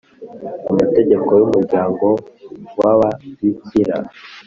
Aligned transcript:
amategeko 0.71 1.29
y 1.39 1.43
umuryango 1.47 2.05
w 2.77 2.79
Ababikira 2.91 3.97